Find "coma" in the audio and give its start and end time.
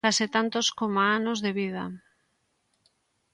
0.79-1.03